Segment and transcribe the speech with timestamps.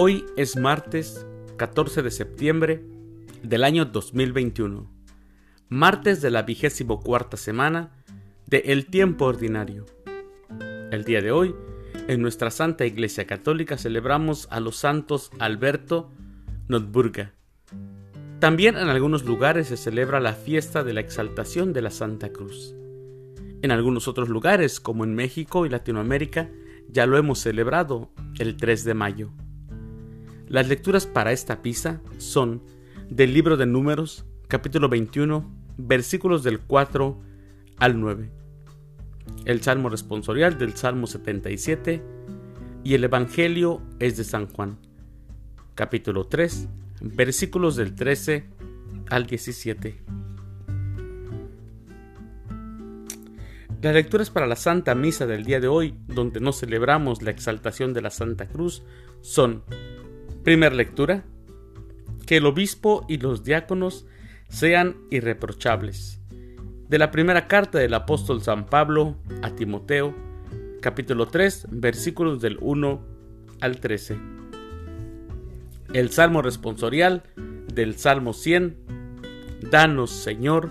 [0.00, 2.84] Hoy es martes 14 de septiembre
[3.42, 4.88] del año 2021,
[5.68, 7.90] martes de la vigésimo cuarta semana
[8.46, 9.86] de El Tiempo Ordinario.
[10.92, 11.52] El día de hoy,
[12.06, 16.12] en nuestra Santa Iglesia Católica celebramos a los santos Alberto
[16.68, 17.34] Notburga.
[18.38, 22.72] También en algunos lugares se celebra la fiesta de la exaltación de la Santa Cruz.
[23.62, 26.48] En algunos otros lugares, como en México y Latinoamérica,
[26.88, 29.32] ya lo hemos celebrado el 3 de mayo.
[30.48, 32.62] Las lecturas para esta pisa son
[33.10, 37.20] del libro de Números, capítulo 21, versículos del 4
[37.76, 38.30] al 9,
[39.44, 42.02] el Salmo responsorial del Salmo 77
[42.82, 44.78] y el Evangelio es de San Juan,
[45.74, 46.66] capítulo 3,
[47.02, 48.48] versículos del 13
[49.10, 50.02] al 17.
[53.82, 57.92] Las lecturas para la Santa Misa del día de hoy, donde no celebramos la exaltación
[57.92, 58.82] de la Santa Cruz,
[59.20, 59.62] son
[60.48, 61.24] Primera lectura.
[62.24, 64.06] Que el obispo y los diáconos
[64.48, 66.22] sean irreprochables.
[66.88, 70.14] De la primera carta del apóstol San Pablo a Timoteo,
[70.80, 72.98] capítulo 3, versículos del 1
[73.60, 74.16] al 13.
[75.92, 77.24] El Salmo responsorial
[77.74, 78.74] del Salmo 100.
[79.70, 80.70] Danos, Señor,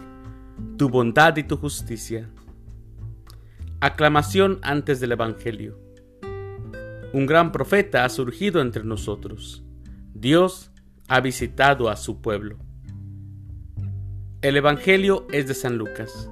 [0.77, 2.27] tu bondad y tu justicia.
[3.79, 5.79] Aclamación antes del Evangelio.
[7.13, 9.65] Un gran profeta ha surgido entre nosotros
[10.19, 10.71] Dios
[11.07, 12.57] ha visitado a su pueblo.
[14.41, 16.31] El Evangelio es de San Lucas.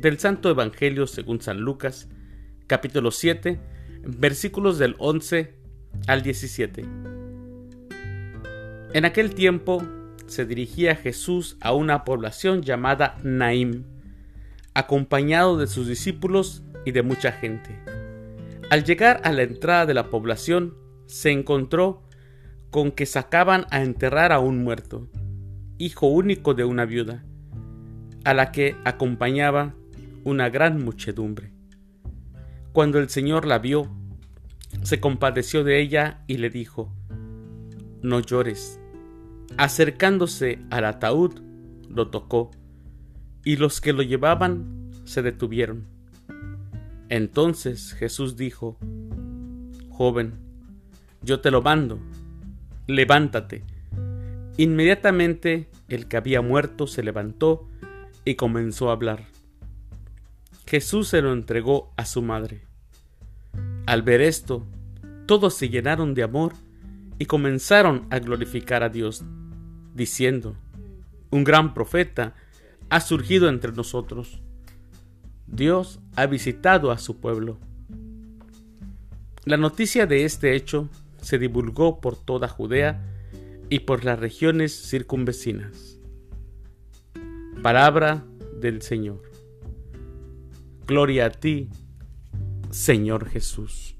[0.00, 2.08] Del Santo Evangelio según San Lucas,
[2.66, 3.60] capítulo 7,
[4.06, 5.54] versículos del 11
[6.06, 6.86] al 17.
[8.94, 9.82] En aquel tiempo
[10.26, 13.84] se dirigía Jesús a una población llamada Naim,
[14.72, 17.78] acompañado de sus discípulos y de mucha gente.
[18.70, 22.02] Al llegar a la entrada de la población, se encontró
[22.72, 25.06] con que sacaban a enterrar a un muerto,
[25.76, 27.22] hijo único de una viuda,
[28.24, 29.74] a la que acompañaba
[30.24, 31.52] una gran muchedumbre.
[32.72, 33.94] Cuando el Señor la vio,
[34.84, 36.90] se compadeció de ella y le dijo,
[38.00, 38.80] No llores.
[39.58, 41.42] Acercándose al ataúd,
[41.90, 42.52] lo tocó,
[43.44, 45.88] y los que lo llevaban se detuvieron.
[47.10, 48.78] Entonces Jesús dijo,
[49.90, 50.40] Joven,
[51.20, 52.00] yo te lo mando,
[52.86, 53.64] levántate.
[54.56, 57.68] Inmediatamente el que había muerto se levantó
[58.24, 59.24] y comenzó a hablar.
[60.66, 62.62] Jesús se lo entregó a su madre.
[63.86, 64.66] Al ver esto,
[65.26, 66.54] todos se llenaron de amor
[67.18, 69.22] y comenzaron a glorificar a Dios,
[69.94, 70.56] diciendo,
[71.30, 72.34] un gran profeta
[72.88, 74.40] ha surgido entre nosotros.
[75.46, 77.58] Dios ha visitado a su pueblo.
[79.44, 80.88] La noticia de este hecho
[81.22, 83.02] se divulgó por toda Judea
[83.70, 85.98] y por las regiones circunvecinas.
[87.62, 88.26] Palabra
[88.60, 89.22] del Señor.
[90.86, 91.70] Gloria a ti,
[92.70, 93.96] Señor Jesús.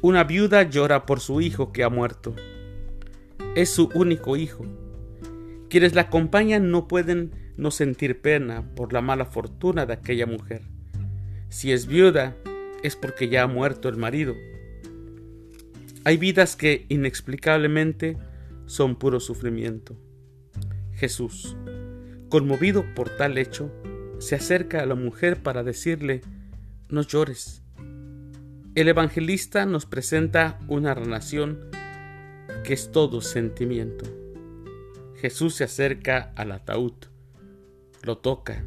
[0.00, 2.34] Una viuda llora por su hijo que ha muerto.
[3.54, 4.64] Es su único hijo.
[5.70, 10.62] Quienes la acompañan no pueden no sentir pena por la mala fortuna de aquella mujer.
[11.48, 12.36] Si es viuda,
[12.82, 14.34] es porque ya ha muerto el marido.
[16.04, 18.18] Hay vidas que inexplicablemente
[18.66, 19.96] son puro sufrimiento.
[20.92, 21.56] Jesús,
[22.28, 23.72] conmovido por tal hecho,
[24.18, 26.20] se acerca a la mujer para decirle,
[26.88, 27.62] no llores.
[28.74, 31.70] El evangelista nos presenta una relación
[32.64, 34.04] que es todo sentimiento.
[35.16, 37.13] Jesús se acerca al ataúd
[38.04, 38.64] lo toca.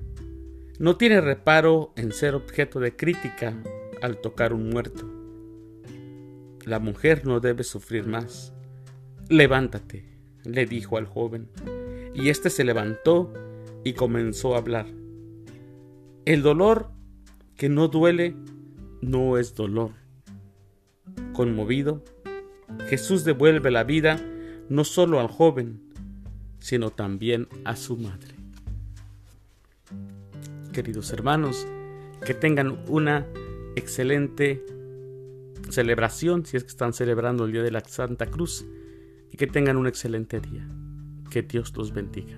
[0.80, 3.56] No tiene reparo en ser objeto de crítica
[4.02, 5.10] al tocar un muerto.
[6.66, 8.54] La mujer no debe sufrir más.
[9.30, 10.06] Levántate,
[10.44, 11.50] le dijo al joven,
[12.14, 13.32] y éste se levantó
[13.84, 14.88] y comenzó a hablar.
[16.26, 16.92] El dolor
[17.56, 18.36] que no duele
[19.02, 19.92] no es dolor.
[21.34, 22.04] Conmovido,
[22.88, 24.20] Jesús devuelve la vida
[24.70, 25.82] no solo al joven,
[26.60, 28.37] sino también a su madre
[30.78, 31.68] queridos hermanos,
[32.24, 33.26] que tengan una
[33.76, 34.64] excelente
[35.72, 38.64] celebración, si es que están celebrando el Día de la Santa Cruz,
[39.32, 40.70] y que tengan un excelente día.
[41.32, 42.38] Que Dios los bendiga.